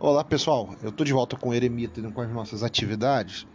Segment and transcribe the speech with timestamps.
[0.00, 3.48] Olá pessoal, eu estou de volta com o Eremita com as nossas atividades.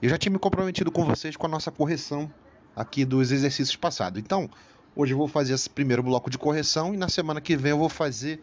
[0.00, 2.32] Eu já tinha me comprometido com vocês com a nossa correção
[2.76, 4.22] aqui dos exercícios passados.
[4.22, 4.48] Então,
[4.94, 7.78] hoje eu vou fazer esse primeiro bloco de correção e na semana que vem eu
[7.78, 8.38] vou fazer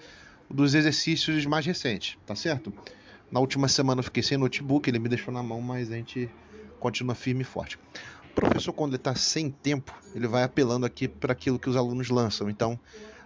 [0.49, 2.73] dos exercícios mais recentes, tá certo?
[3.31, 6.29] Na última semana eu fiquei sem notebook, ele me deixou na mão, mas a gente
[6.77, 7.79] continua firme e forte.
[8.31, 11.77] O professor, quando ele está sem tempo, ele vai apelando aqui para aquilo que os
[11.77, 12.49] alunos lançam.
[12.49, 12.77] Então,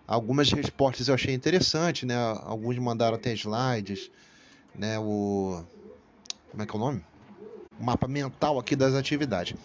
[0.08, 2.16] Algumas respostas eu achei interessante, né?
[2.44, 4.12] Alguns mandaram até slides,
[4.76, 5.00] né?
[5.00, 5.64] O
[6.54, 7.04] como é que é o nome?
[7.80, 9.58] O mapa mental aqui das atividades.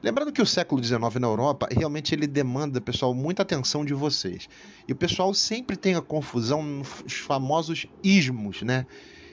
[0.00, 4.48] Lembrando que o século XIX na Europa realmente ele demanda, pessoal, muita atenção de vocês.
[4.86, 8.86] E o pessoal sempre tem a confusão nos famosos ismos, né?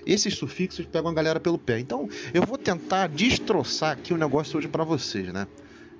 [0.04, 1.80] Esses sufixos pegam a galera pelo pé.
[1.80, 5.48] Então, eu vou tentar destroçar aqui o negócio hoje para vocês, né?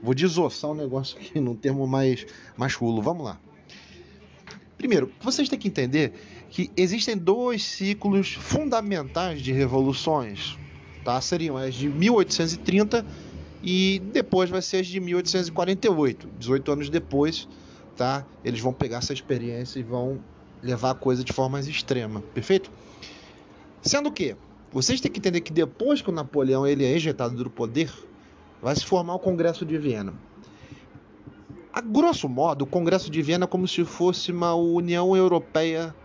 [0.02, 2.26] Vou desossar o negócio aqui num termo mais
[2.58, 3.00] mais chulo.
[3.00, 3.40] Vamos lá.
[4.78, 6.14] Primeiro, vocês têm que entender
[6.50, 10.58] que existem dois ciclos fundamentais de revoluções,
[11.04, 11.20] tá?
[11.22, 13.06] Seriam as de 1830
[13.64, 17.48] e depois vai ser as de 1848, 18 anos depois,
[17.96, 18.26] tá?
[18.44, 20.20] Eles vão pegar essa experiência e vão
[20.62, 22.72] levar a coisa de forma mais extrema, perfeito?
[23.82, 24.36] Sendo que
[24.72, 27.92] vocês têm que entender que depois que o Napoleão ele é ejetado do poder,
[28.62, 30.14] vai se formar o Congresso de Viena.
[31.88, 35.96] Grosso modo, o Congresso de Viena é como se fosse uma União Europeia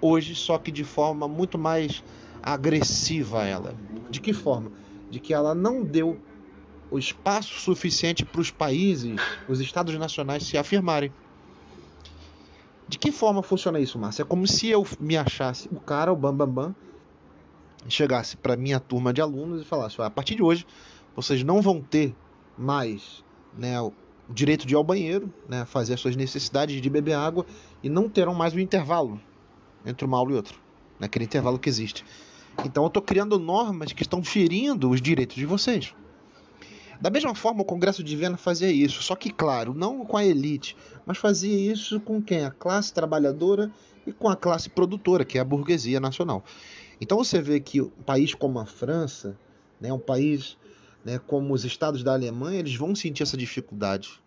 [0.00, 2.02] hoje, só que de forma muito mais
[2.42, 3.74] agressiva ela.
[4.10, 4.72] De que forma?
[5.08, 6.18] De que ela não deu
[6.90, 11.12] o espaço suficiente para os países, os estados nacionais se afirmarem.
[12.88, 14.22] De que forma funciona isso, Márcio?
[14.22, 16.74] É como se eu me achasse o cara, o bambambam, bam, bam,
[17.88, 20.66] chegasse para minha turma de alunos e falasse: a partir de hoje
[21.14, 22.16] vocês não vão ter
[22.56, 23.22] mais
[23.56, 23.76] né,
[24.28, 27.46] o direito de ir ao banheiro, né, fazer as suas necessidades de beber água
[27.82, 29.20] e não terão mais o intervalo
[29.86, 30.54] entre uma aula e outra,
[30.98, 32.04] naquele intervalo que existe.
[32.64, 35.94] Então eu estou criando normas que estão ferindo os direitos de vocês.
[37.00, 40.24] Da mesma forma, o Congresso de Viena fazia isso, só que, claro, não com a
[40.24, 42.44] elite, mas fazia isso com quem?
[42.44, 43.70] A classe trabalhadora
[44.04, 46.42] e com a classe produtora, que é a burguesia nacional.
[47.00, 49.38] Então você vê que um país como a França,
[49.80, 50.56] né, um país
[51.04, 54.20] né, como os estados da Alemanha, eles vão sentir essa dificuldade.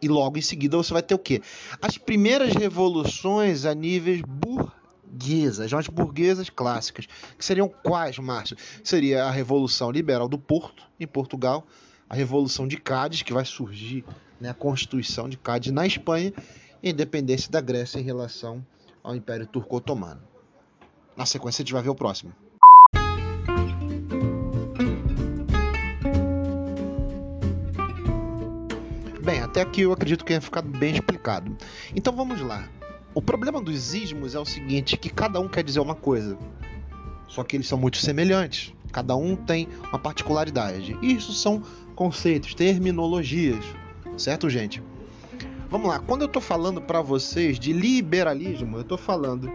[0.00, 1.40] E logo em seguida você vai ter o quê?
[1.80, 7.06] As primeiras revoluções a níveis burguesas, as burguesas clássicas,
[7.38, 8.56] que seriam quais, Márcio?
[8.82, 11.66] Seria a Revolução Liberal do Porto, em Portugal,
[12.08, 14.04] a Revolução de Cádiz, que vai surgir,
[14.40, 16.34] né, a Constituição de Cádiz na Espanha,
[16.82, 18.64] e a independência da Grécia em relação
[19.02, 20.20] ao Império Turco-Otomano.
[21.16, 22.34] Na sequência a gente vai ver o próximo.
[29.24, 31.56] Bem, até aqui eu acredito que tenha ficado bem explicado.
[31.96, 32.68] Então vamos lá.
[33.14, 36.36] O problema dos ismos é o seguinte, que cada um quer dizer uma coisa.
[37.26, 38.74] Só que eles são muito semelhantes.
[38.92, 40.98] Cada um tem uma particularidade.
[41.00, 41.62] Isso são
[41.94, 43.64] conceitos, terminologias.
[44.18, 44.82] Certo, gente?
[45.70, 46.00] Vamos lá.
[46.00, 49.50] Quando eu estou falando para vocês de liberalismo, eu estou falando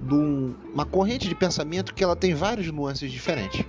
[0.00, 3.66] de um, uma corrente de pensamento que ela tem várias nuances diferentes.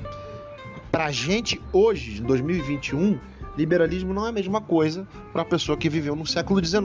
[0.89, 3.19] Para a gente hoje, em 2021,
[3.57, 6.81] liberalismo não é a mesma coisa para a pessoa que viveu no século XIX.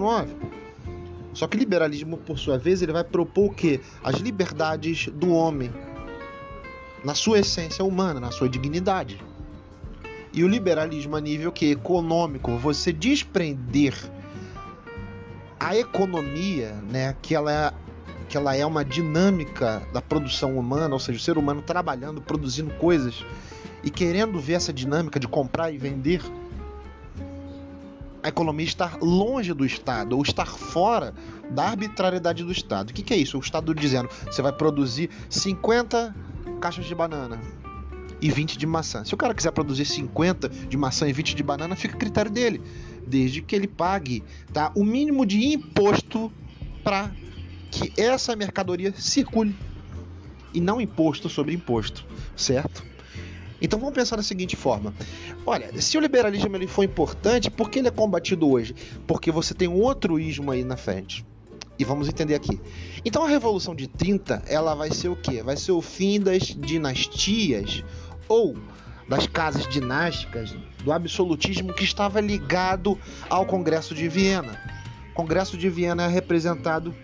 [1.33, 3.81] Só que liberalismo, por sua vez, ele vai propor o quê?
[4.03, 5.71] As liberdades do homem,
[7.05, 9.23] na sua essência humana, na sua dignidade.
[10.33, 13.95] E o liberalismo a nível que econômico, você desprender
[15.61, 17.73] a economia, né, que ela é
[18.29, 22.75] que ela é uma dinâmica da produção humana, ou seja, o ser humano trabalhando, produzindo
[22.75, 23.25] coisas
[23.85, 26.21] e querendo ver essa dinâmica de comprar e vender
[28.27, 31.15] a economia estar longe do Estado ou estar fora
[31.49, 32.91] da arbitrariedade do Estado.
[32.91, 33.39] O que, que é isso?
[33.39, 36.13] O Estado dizendo você vai produzir 50
[36.61, 37.41] caixas de banana
[38.21, 39.05] e 20 de maçã.
[39.05, 42.29] Se o cara quiser produzir 50 de maçã e 20 de banana, fica a critério
[42.29, 42.61] dele,
[43.07, 46.33] desde que ele pague tá, o mínimo de imposto
[46.83, 47.13] para
[47.71, 49.55] que essa mercadoria circule
[50.53, 52.83] e não imposto sobre imposto, certo?
[53.61, 54.95] Então vamos pensar da seguinte forma:
[55.45, 58.75] olha, se o liberalismo ele for importante, por que ele é combatido hoje?
[59.07, 61.25] Porque você tem um outro ismo aí na frente.
[61.79, 62.59] E vamos entender aqui.
[63.05, 65.43] Então a Revolução de 30, ela vai ser o quê?
[65.43, 67.85] Vai ser o fim das dinastias
[68.29, 68.57] ou
[69.09, 72.99] das casas dinásticas, do absolutismo que estava ligado
[73.29, 74.59] ao Congresso de Viena.
[75.13, 76.95] O Congresso de Viena é representado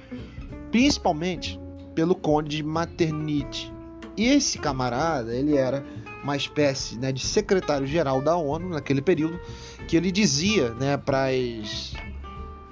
[0.70, 1.60] principalmente
[1.94, 3.72] pelo Conde de Metternich.
[4.16, 5.84] E esse camarada, ele era
[6.22, 9.40] uma espécie né, de secretário-geral da ONU naquele período,
[9.88, 11.26] que ele dizia né, para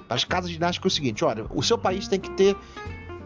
[0.09, 2.57] as casas dinásticas o seguinte: olha, o seu país tem que ter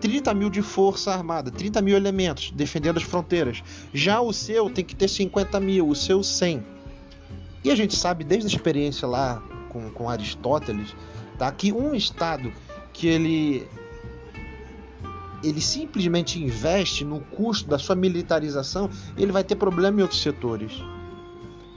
[0.00, 3.62] 30 mil de força armada, 30 mil elementos defendendo as fronteiras.
[3.92, 6.64] Já o seu tem que ter 50 mil, o seu 100.
[7.62, 10.94] E a gente sabe desde a experiência lá com, com Aristóteles,
[11.38, 12.52] tá, que um Estado
[12.92, 13.66] que ele
[15.44, 20.72] ele simplesmente investe no custo da sua militarização, ele vai ter problema em outros setores.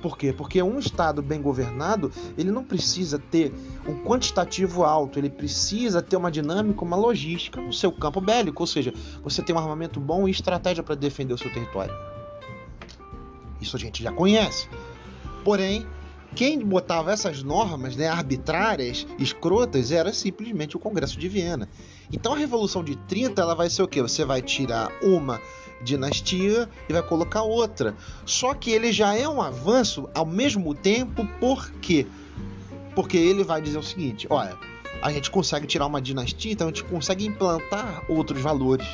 [0.02, 0.32] Por quê?
[0.32, 3.52] Porque um Estado bem governado, ele não precisa ter
[3.88, 8.68] um quantitativo alto, ele precisa ter uma dinâmica, uma logística no seu campo bélico, ou
[8.68, 8.94] seja,
[9.24, 11.94] você tem um armamento bom e estratégia para defender o seu território.
[13.60, 14.70] Isso a gente já conhece.
[15.44, 15.86] Porém,
[16.36, 21.68] quem botava essas normas né, arbitrárias, escrotas, era simplesmente o Congresso de Viena.
[22.12, 24.02] Então a Revolução de 30 ela vai ser o quê?
[24.02, 25.42] Você vai tirar uma
[25.82, 27.96] dinastia e vai colocar outra.
[28.26, 32.08] Só que ele já é um avanço ao mesmo tempo, por quê?
[32.96, 34.58] Porque ele vai dizer o seguinte: olha,
[35.02, 38.88] a gente consegue tirar uma dinastia, então a gente consegue implantar outros valores.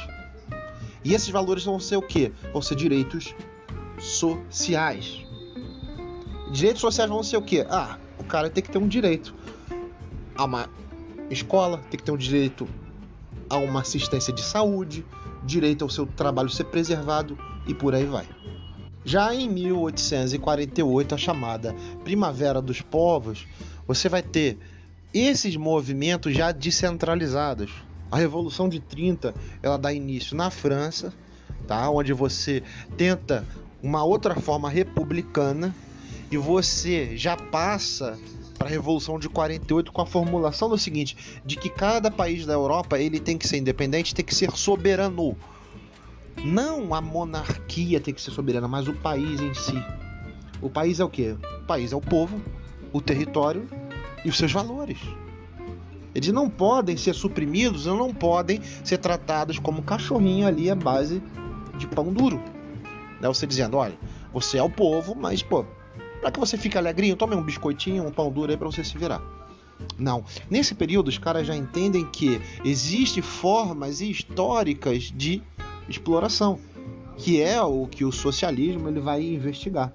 [1.03, 2.31] E esses valores vão ser o quê?
[2.51, 3.35] Vão ser direitos
[3.99, 5.21] sociais.
[6.51, 7.65] Direitos sociais vão ser o quê?
[7.69, 9.33] Ah, o cara tem que ter um direito
[10.35, 10.69] a uma
[11.29, 12.67] escola, tem que ter um direito
[13.49, 15.05] a uma assistência de saúde,
[15.43, 17.37] direito ao seu trabalho ser preservado
[17.67, 18.27] e por aí vai.
[19.05, 23.45] Já em 1848, a chamada Primavera dos Povos,
[23.85, 24.57] você vai ter
[25.13, 27.71] esses movimentos já descentralizados.
[28.09, 31.13] A Revolução de 30, ela dá início na França,
[31.67, 31.89] tá?
[31.89, 32.63] Onde você
[32.95, 33.45] tenta
[33.81, 35.75] uma outra forma republicana
[36.31, 38.17] e você já passa
[38.63, 42.53] para a Revolução de 48 com a formulação do seguinte, de que cada país da
[42.53, 45.35] Europa ele tem que ser independente, tem que ser soberano.
[46.45, 49.75] Não a monarquia tem que ser soberana, mas o país em si.
[50.61, 51.35] O país é o quê?
[51.61, 52.41] O país é o povo,
[52.93, 53.67] o território
[54.23, 54.99] e os seus valores.
[56.15, 61.21] Eles não podem ser suprimidos, não podem ser tratados como cachorrinho ali à base
[61.77, 62.41] de pão duro.
[63.19, 63.27] Né?
[63.27, 63.97] Você dizendo, olha,
[64.31, 65.65] você é o povo, mas pô,
[66.23, 68.97] para que você fique alegrinho, tome um biscoitinho, um pão duro aí para você se
[68.97, 69.21] virar.
[69.97, 70.23] Não.
[70.49, 75.41] Nesse período, os caras já entendem que existem formas históricas de
[75.89, 76.57] exploração,
[77.17, 79.91] que é o que o socialismo ele vai investigar.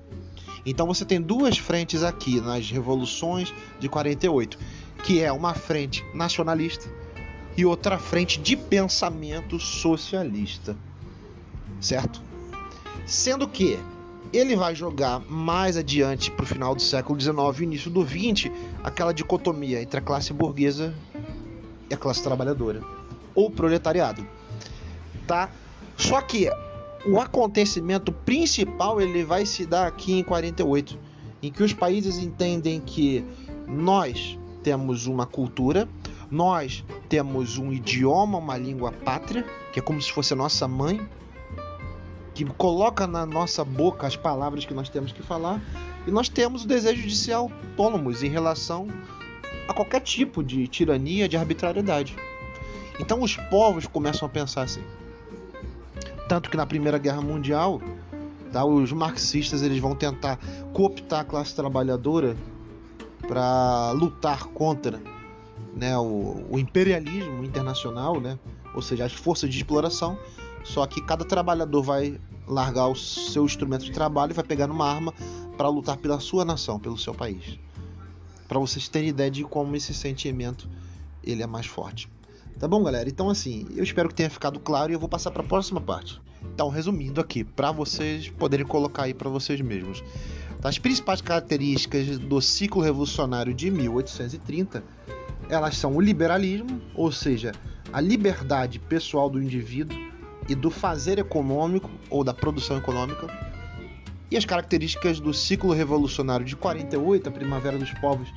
[0.66, 4.58] Então você tem duas frentes aqui nas revoluções de 48,
[5.02, 6.90] que é uma frente nacionalista
[7.56, 10.76] e outra frente de pensamento socialista.
[11.80, 12.20] Certo?
[13.06, 13.78] Sendo que
[14.32, 18.50] ele vai jogar mais adiante para o final do século XIX e início do XX
[18.82, 20.94] aquela dicotomia entre a classe burguesa
[21.90, 22.82] e a classe trabalhadora
[23.34, 24.26] ou proletariado,
[25.26, 25.50] tá?
[25.96, 26.50] Só que
[27.06, 30.98] o acontecimento principal ele vai se dar aqui em 48,
[31.42, 33.24] em que os países entendem que
[33.66, 35.88] nós temos uma cultura,
[36.30, 41.00] nós temos um idioma, uma língua pátria, que é como se fosse a nossa mãe,
[42.38, 45.60] que coloca na nossa boca as palavras que nós temos que falar,
[46.06, 48.86] e nós temos o desejo de ser autônomos em relação
[49.66, 52.14] a qualquer tipo de tirania, de arbitrariedade.
[53.00, 54.84] Então os povos começam a pensar assim.
[56.28, 57.82] Tanto que na Primeira Guerra Mundial,
[58.52, 60.38] tá, os marxistas eles vão tentar
[60.72, 62.36] cooptar a classe trabalhadora
[63.26, 65.02] para lutar contra
[65.74, 68.38] né, o, o imperialismo internacional, né,
[68.74, 70.16] ou seja, as forças de exploração
[70.64, 74.88] só que cada trabalhador vai largar o seu instrumento de trabalho e vai pegar uma
[74.88, 75.12] arma
[75.56, 77.58] para lutar pela sua nação, pelo seu país.
[78.46, 80.68] Para vocês terem ideia de como esse sentimento
[81.22, 82.08] ele é mais forte.
[82.58, 83.08] Tá bom, galera?
[83.08, 85.80] Então assim, eu espero que tenha ficado claro e eu vou passar para a próxima
[85.80, 86.20] parte.
[86.54, 90.02] Então, resumindo aqui, para vocês poderem colocar aí para vocês mesmos.
[90.62, 94.82] As principais características do ciclo revolucionário de 1830,
[95.48, 97.52] elas são o liberalismo, ou seja,
[97.92, 99.96] a liberdade pessoal do indivíduo,
[100.48, 103.26] e do fazer econômico ou da produção econômica.
[104.30, 108.28] E as características do ciclo revolucionário de 48, a Primavera dos Povos,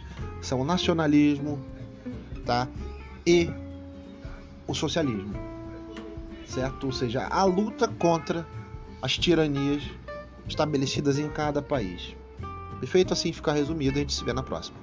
[0.41, 1.60] são o nacionalismo,
[2.46, 2.68] tá?
[3.25, 3.50] E
[4.68, 5.34] o socialismo.
[6.46, 6.86] Certo?
[6.86, 8.46] Ou seja, a luta contra
[9.01, 9.84] as tiranias
[10.48, 12.15] estabelecidas em cada país.
[12.80, 14.77] Perfeito assim ficar resumido, a gente se vê na próxima.